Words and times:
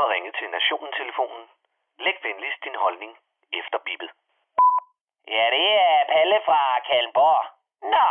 har 0.00 0.08
ringet 0.14 0.34
til 0.38 0.48
Nationen-telefonen. 0.50 1.44
Læg 2.04 2.16
venligst 2.22 2.64
din 2.64 2.74
holdning 2.84 3.12
efter 3.60 3.78
bippet. 3.86 4.10
Ja, 5.34 5.44
det 5.56 5.66
er 5.86 6.04
Palle 6.12 6.38
fra 6.46 6.60
Kalmborg. 6.88 7.44
Nå, 7.94 8.08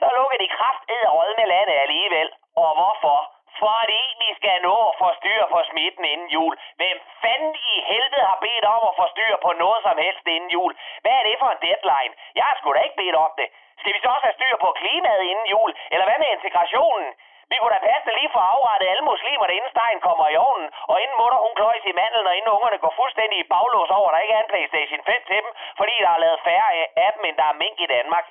så 0.00 0.06
lukker 0.16 0.38
de 0.38 0.48
kraft 0.58 0.84
råd 1.14 1.30
med 1.38 1.46
landet 1.54 1.76
alligevel. 1.84 2.28
Og 2.62 2.70
hvorfor? 2.78 3.18
Fordi 3.62 4.02
vi 4.22 4.30
skal 4.38 4.62
nå 4.68 4.76
at 4.88 4.94
få 5.02 5.08
styr 5.20 5.42
på 5.52 5.58
smitten 5.70 6.04
inden 6.04 6.28
jul. 6.36 6.54
Hvem 6.80 6.96
fanden 7.22 7.54
i 7.70 7.74
helvede 7.90 8.24
har 8.30 8.38
bedt 8.46 8.64
om 8.74 8.82
at 8.88 8.96
få 9.00 9.06
styr 9.14 9.34
på 9.44 9.50
noget 9.62 9.80
som 9.86 9.96
helst 10.04 10.26
inden 10.26 10.50
jul? 10.56 10.72
Hvad 11.02 11.14
er 11.18 11.24
det 11.28 11.36
for 11.42 11.50
en 11.50 11.62
deadline? 11.66 12.14
Jeg 12.38 12.44
har 12.48 12.56
sgu 12.58 12.68
da 12.72 12.80
ikke 12.86 13.00
bedt 13.02 13.16
om 13.26 13.32
det. 13.40 13.48
Skal 13.80 13.94
vi 13.94 14.00
så 14.02 14.08
også 14.14 14.26
have 14.28 14.38
styr 14.38 14.56
på 14.64 14.68
klimaet 14.80 15.22
inden 15.30 15.46
jul? 15.54 15.70
Eller 15.92 16.06
hvad 16.06 16.18
med 16.22 16.30
integrationen? 16.36 17.08
Vi 17.50 17.56
kunne 17.58 17.74
da 17.74 17.80
passe 17.88 18.10
lige 18.18 18.34
for 18.34 18.42
afrettet 18.52 18.90
alle 18.92 19.04
muslimer, 19.12 19.46
inden 19.56 19.70
stegen 19.74 20.00
kommer 20.08 20.26
i 20.28 20.36
ovnen, 20.46 20.68
og 20.90 20.96
inden 21.02 21.16
mutter 21.20 21.38
hun 21.44 21.54
kløjs 21.58 21.84
i 21.90 21.98
mandlen, 22.00 22.26
og 22.26 22.36
inden 22.36 22.54
ungerne 22.56 22.78
går 22.84 22.92
fuldstændig 23.00 23.38
i 23.40 23.50
baglås 23.54 23.90
over, 23.98 24.08
at 24.08 24.14
der 24.14 24.24
ikke 24.24 24.34
er 24.38 24.42
en 24.42 24.52
Playstation 24.52 25.02
5 25.04 25.22
til 25.28 25.36
dem, 25.42 25.48
fordi 25.80 25.94
der 26.04 26.10
er 26.14 26.24
lavet 26.24 26.40
færre 26.48 26.70
af 27.04 27.10
dem, 27.14 27.24
end 27.28 27.36
der 27.40 27.46
er 27.52 27.60
mink 27.62 27.76
i 27.80 27.92
Danmark. 27.96 28.26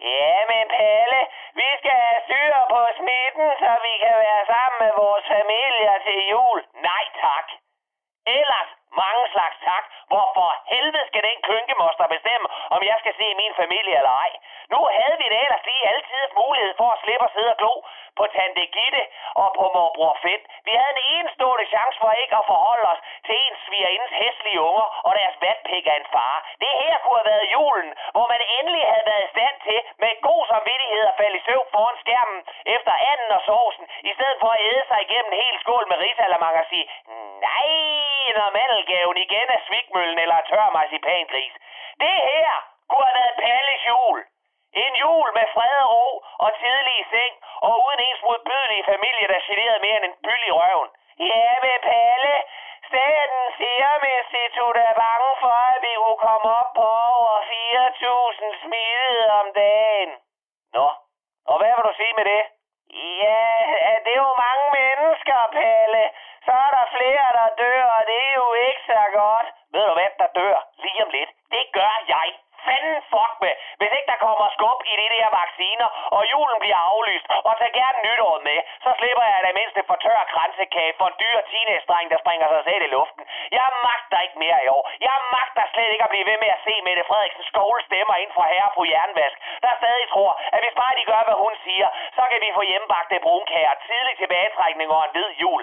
Ja, 0.00 0.34
men 0.52 0.64
Palle, 0.76 1.20
vi 1.60 1.68
skal 1.80 1.96
have 2.06 2.20
styr 2.26 2.54
på 2.72 2.80
smitten, 2.98 3.48
så 3.62 3.70
vi 3.86 3.94
kan 4.04 4.16
være 4.26 4.42
sammen 4.52 4.78
med 4.84 4.92
vores 5.02 5.24
familier 5.36 5.96
til 6.06 6.18
jul. 6.32 6.58
Nej 6.88 7.04
tak. 7.24 7.46
Ellers 8.38 8.70
mange 9.02 9.24
slags 9.34 9.56
tak. 9.68 9.84
Hvorfor 10.12 10.48
helvede 10.72 11.06
skal 11.10 11.22
den 11.28 11.38
kynkemoster 11.48 12.06
bestemme, 12.14 12.46
om 12.74 12.80
jeg 12.90 12.96
skal 13.02 13.14
se 13.20 13.26
min 13.42 13.54
familie 13.62 13.96
eller 14.00 14.14
ej? 14.24 14.32
Nu 14.72 14.80
havde 14.98 15.16
vi 15.22 15.26
det 15.32 15.38
ellers 15.44 15.64
lige 15.70 15.88
altid 15.94 16.22
mulighed 16.42 16.72
for 16.80 16.88
at 16.92 17.00
slippe 17.04 17.24
at 17.24 17.32
sidde 17.34 17.50
og 17.54 17.58
glo 17.62 17.72
på 18.18 18.24
Tante 18.36 18.64
Gitte 18.76 19.02
og 19.42 19.48
på 19.58 19.64
morbror 19.74 20.14
Fedt. 20.22 20.42
Vi 20.66 20.72
havde 20.80 20.94
en 20.96 21.04
enestående 21.16 21.66
chance 21.74 21.96
for 22.02 22.10
ikke 22.22 22.36
at 22.40 22.48
forholde 22.52 22.86
os 22.92 23.00
til 23.26 23.36
en 23.46 23.54
svigerindes 23.64 24.12
hæslige 24.20 24.60
unger 24.68 24.86
og 25.06 25.12
deres 25.18 25.36
vatpik 25.44 25.86
af 25.92 25.96
en 26.00 26.08
far. 26.14 26.36
Det 26.64 26.72
her 26.82 26.94
kunne 27.02 27.18
have 27.20 27.30
været 27.32 27.52
julen, 27.56 27.90
hvor 28.14 28.26
man 28.32 28.40
endelig 28.58 28.84
havde 28.92 29.06
været 29.10 29.24
i 29.26 29.32
stand 29.34 29.56
til 29.66 29.80
med 30.02 30.12
god 30.28 30.42
samvittighed 30.52 31.02
at 31.10 31.18
falde 31.20 31.36
i 31.40 31.44
søvn 31.48 31.68
foran 31.74 31.96
skærmen 32.02 32.40
efter 32.76 32.92
anden 33.10 33.30
og 33.36 33.42
sovsen, 33.48 33.84
i 34.10 34.12
stedet 34.16 34.38
for 34.42 34.50
at 34.52 34.62
æde 34.70 34.84
sig 34.90 35.00
igennem 35.06 35.32
en 35.32 35.40
hel 35.42 35.56
skål 35.62 35.84
med 35.90 35.98
risalamang 36.04 36.54
og 36.62 36.66
sige, 36.72 36.86
nej, 37.48 37.70
når 38.38 38.48
mandelgaven 38.58 39.16
igen 39.26 39.48
er 39.56 39.60
svikmøllen 39.66 40.18
eller 40.24 40.38
tør 40.50 40.68
marcipangris. 40.78 41.54
Det 42.02 42.16
her 42.30 42.50
kunne 42.90 43.06
have 43.08 43.18
været 43.20 43.36
Palles 43.42 43.82
jul. 43.90 44.18
En 44.72 44.94
jul 45.02 45.28
med 45.38 45.46
fred 45.54 45.76
og 45.84 45.90
ro 45.94 46.06
og 46.44 46.50
tidlig 46.60 46.94
i 47.00 47.04
seng, 47.12 47.34
og 47.66 47.72
uden 47.84 48.00
ens 48.08 48.22
modbydelige 48.22 48.84
familie, 48.92 49.28
der 49.32 49.40
generede 49.48 49.80
mere 49.84 49.96
end 49.96 50.04
en 50.04 50.16
byld 50.24 50.44
i 50.50 50.50
røven. 50.50 50.88
Ja, 51.18 51.48
med 51.64 51.78
Palle. 51.88 52.34
Staten 52.88 53.42
Serum 53.58 54.02
Institut 54.18 54.76
er 54.76 54.94
bange 55.04 55.30
for, 55.42 55.56
at 55.72 55.78
vi 55.82 55.92
kunne 55.96 56.22
komme 56.28 56.48
op 56.60 56.70
på 56.80 56.88
over 57.14 57.36
4.000 57.50 58.62
smittede 58.62 59.30
om 59.40 59.46
dagen. 59.54 60.10
Nå, 60.74 60.88
og 61.50 61.56
hvad 61.58 61.72
vil 61.76 61.84
du 61.88 61.94
sige 62.00 62.14
med 62.18 62.24
det? 62.24 62.42
Ja, 63.22 63.46
det 64.04 64.12
er 64.16 64.22
jo 64.26 64.34
mange 64.46 64.66
mennesker, 64.78 65.38
Palle. 65.56 66.04
Så 66.46 66.52
er 66.66 66.70
der 66.76 66.86
flere, 66.96 67.26
der 67.38 67.48
dør, 67.62 67.84
og 67.96 68.02
det 68.10 68.20
er 68.28 68.34
jo 68.42 68.48
ikke 68.66 68.82
så 68.86 69.02
godt. 69.20 69.46
Ved 69.72 69.84
du 69.88 69.92
hvad, 69.92 70.12
der 70.18 70.28
dør 70.40 70.58
lige 70.84 71.04
om 71.04 71.10
lidt? 71.10 71.30
Det 71.54 71.64
gør 71.72 71.94
jeg 72.08 72.28
fanden 72.68 72.96
fuck 73.12 73.32
med, 73.44 73.54
hvis 73.78 73.92
ikke 73.96 74.10
der 74.12 74.24
kommer 74.26 74.46
skub 74.56 74.78
i 74.92 74.94
det 75.00 75.08
der 75.14 75.30
vacciner, 75.42 75.88
og 76.16 76.22
julen 76.32 76.58
bliver 76.64 76.80
aflyst, 76.90 77.26
og 77.48 77.52
tag 77.60 77.70
gerne 77.80 77.98
nytåret 78.06 78.42
med, 78.48 78.58
så 78.84 78.90
slipper 78.98 79.24
jeg 79.32 79.40
det 79.46 79.54
mindste 79.60 79.80
for 79.88 79.96
tør 80.04 80.22
kransekage 80.32 80.96
for 80.98 81.06
en 81.10 81.16
dyr 81.22 81.38
teenage 81.50 81.86
der 82.12 82.18
springer 82.24 82.48
sig 82.54 82.62
selv 82.68 82.82
i 82.88 82.90
luften. 82.96 83.22
Jeg 83.58 83.68
magter 83.88 84.18
ikke 84.24 84.38
mere 84.44 84.58
i 84.64 84.68
år. 84.76 84.82
Jeg 85.08 85.16
magter 85.36 85.64
slet 85.72 85.90
ikke 85.94 86.06
at 86.08 86.12
blive 86.14 86.28
ved 86.30 86.38
med 86.44 86.50
at 86.56 86.62
se 86.66 86.74
Mette 86.86 87.04
Frederiksen 87.08 87.44
skovle 87.50 87.82
stemmer 87.88 88.16
ind 88.22 88.32
fra 88.36 88.44
herre 88.52 88.70
på 88.76 88.82
jernvask, 88.92 89.36
der 89.64 89.72
stadig 89.80 90.06
tror, 90.14 90.32
at 90.54 90.60
hvis 90.62 90.78
bare 90.82 90.94
de 90.98 91.04
gør, 91.12 91.22
hvad 91.28 91.38
hun 91.44 91.54
siger, 91.66 91.88
så 92.18 92.22
kan 92.30 92.40
vi 92.44 92.56
få 92.58 92.62
hjemmebagte 92.70 93.24
brunkager, 93.26 93.74
tidlig 93.88 94.14
tilbagetrækning 94.18 94.88
og 94.96 95.04
en 95.04 95.12
hvid 95.14 95.30
jul. 95.42 95.62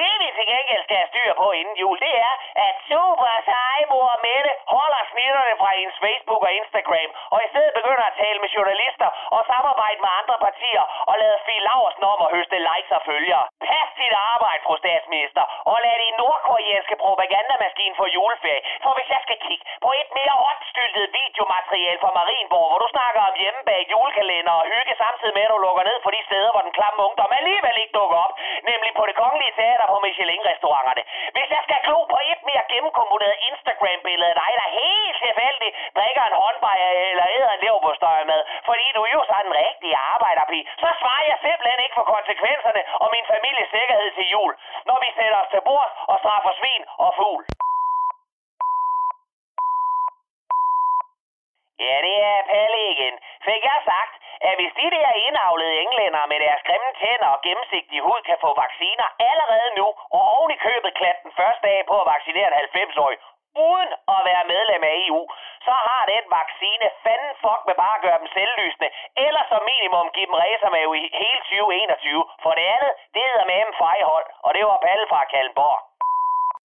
Det 0.00 0.12
vi 0.22 0.28
til 0.36 0.46
gengæld 0.52 0.82
skal 0.84 0.96
have 1.00 1.12
styr 1.12 1.30
på 1.42 1.46
inden 1.60 1.76
jul, 1.82 1.96
det 2.06 2.14
er, 2.28 2.34
at 2.66 2.74
super 2.90 3.32
seje 3.48 3.84
mor 3.92 4.12
Mette 4.26 4.52
holder 4.76 5.02
smitterne 5.12 5.54
fra 5.60 5.70
hendes 5.78 5.98
Facebook 6.04 6.42
og 6.48 6.52
Instagram, 6.60 7.10
og 7.34 7.38
i 7.44 7.48
stedet 7.52 7.72
begynder 7.78 8.06
at 8.10 8.18
tale 8.22 8.38
med 8.42 8.50
journalister 8.56 9.08
og 9.36 9.40
samarbejde 9.52 10.00
med 10.04 10.10
andre 10.20 10.36
partier 10.46 10.84
og 11.10 11.14
lade 11.22 11.38
Fie 11.46 11.62
Laversen 11.66 12.04
om 12.12 12.20
at 12.24 12.32
høste 12.34 12.58
likes 12.68 12.92
og 12.98 13.02
følgere. 13.10 13.44
Pas 13.68 13.88
dit 14.00 14.14
arbejde, 14.34 14.62
fru 14.66 14.74
statsminister, 14.84 15.44
og 15.70 15.76
lad 15.84 15.96
din 16.04 16.16
nordkoreanske 16.22 16.96
propagandamaskine 17.04 17.94
få 18.00 18.06
juleferie. 18.16 18.62
For 18.84 18.92
hvis 18.96 19.08
jeg 19.14 19.20
skal 19.26 19.38
kigge 19.46 19.64
på 19.84 19.90
et 20.00 20.10
mere 20.18 20.34
åndstyltet 20.48 21.06
videomateriale 21.20 22.00
fra 22.02 22.12
Marienborg, 22.18 22.68
hvor 22.70 22.80
du 22.84 22.88
snakker 22.96 23.20
om 23.28 23.34
hjemmebag 23.42 23.80
julekalender 23.92 24.54
og 24.60 24.66
hygge 24.72 24.94
samtidig 25.04 25.34
med, 25.38 25.44
at 25.48 25.52
du 25.54 25.58
lukker 25.66 25.84
ned 25.90 25.98
for 26.04 26.10
de 26.16 26.22
steder, 26.28 26.50
hvor 26.52 26.64
den 26.68 26.76
klamme 26.78 27.00
ungdom 27.08 27.32
alligevel 27.40 27.76
ikke 27.82 27.96
dukker 28.00 28.18
op, 28.26 28.32
nemlig 28.70 28.90
på 28.98 29.04
det 29.08 29.16
kongelige 29.22 29.56
teater 29.60 29.81
der 29.82 29.92
på 29.94 29.98
Michelin-restauranterne. 30.06 31.02
Hvis 31.36 31.48
jeg 31.54 31.62
skal 31.66 31.80
glo 31.86 31.98
på 32.14 32.18
et 32.32 32.40
mere 32.48 32.64
gennemkomponeret 32.72 33.36
Instagram-billede 33.50 34.30
af 34.32 34.36
dig, 34.42 34.50
der 34.60 34.68
helt 34.82 35.16
tilfældigt 35.24 35.76
drikker 35.98 36.24
en 36.30 36.36
håndbejer 36.42 36.88
eller 37.10 37.26
æder 37.36 37.50
en 37.54 37.62
leverpostøj 37.64 38.24
med, 38.32 38.40
fordi 38.68 38.86
du 38.96 39.02
jo 39.14 39.20
sådan 39.30 39.48
en 39.50 39.56
rigtig 39.64 39.92
arbejderpige, 40.14 40.64
så 40.82 40.88
svarer 41.00 41.24
jeg 41.30 41.38
simpelthen 41.46 41.80
ikke 41.84 41.98
for 42.00 42.06
konsekvenserne 42.14 42.82
og 43.02 43.08
min 43.14 43.26
families 43.32 43.70
sikkerhed 43.76 44.10
til 44.18 44.26
jul, 44.34 44.52
når 44.88 44.96
vi 45.04 45.08
sætter 45.18 45.38
os 45.42 45.50
til 45.54 45.62
bord 45.68 45.90
og 46.12 46.16
straffer 46.22 46.52
svin 46.60 46.82
og 47.04 47.10
fugl. 47.18 47.44
Ja, 51.86 51.96
det 52.06 52.16
er 52.32 52.42
Pelle 52.50 52.80
igen. 52.94 53.14
Fik 53.48 53.62
jeg 53.70 53.80
sagt, 53.90 54.14
at 54.48 54.54
hvis 54.58 54.72
de 54.80 54.86
der 54.96 55.10
indavlede 55.26 55.80
englænder 55.84 56.22
med 56.32 56.38
deres 56.44 56.62
grimme 56.68 56.90
tænder 57.00 57.30
og 57.34 57.42
gennemsigtige 57.46 58.04
hud 58.06 58.20
kan 58.28 58.38
få 58.44 58.50
vacciner 58.64 59.06
allerede 59.30 59.70
nu, 59.78 59.86
og 60.16 60.22
oven 60.36 60.50
i 60.56 60.62
købet 60.66 60.98
klat 61.00 61.18
den 61.24 61.32
første 61.38 61.62
dag 61.68 61.78
på 61.90 61.96
at 62.00 62.10
vaccinere 62.14 62.48
en 62.48 62.58
90-årig, 62.74 63.18
uden 63.68 63.90
at 64.14 64.20
være 64.28 64.44
medlem 64.54 64.82
af 64.90 64.94
EU, 65.04 65.22
så 65.66 65.74
har 65.86 66.02
den 66.14 66.24
vaccine 66.38 66.86
fanden 67.04 67.32
fuck 67.42 67.60
med 67.68 67.76
bare 67.82 67.96
at 67.98 68.04
gøre 68.06 68.18
dem 68.22 68.28
selvlysende, 68.36 68.88
eller 69.26 69.42
som 69.50 69.62
minimum 69.72 70.06
give 70.14 70.26
dem 70.30 70.40
racermave 70.42 70.92
i 71.02 71.04
hele 71.22 71.40
2021. 71.40 72.24
For 72.42 72.52
det 72.58 72.66
andet, 72.74 72.92
det 73.14 73.22
hedder 73.28 73.46
med 73.50 73.58
M 73.68 73.72
fejhold, 73.84 74.26
og 74.46 74.50
det 74.56 74.62
var 74.66 74.78
Palle 74.86 75.06
fra 75.12 75.24
Kalmborg. 75.32 75.80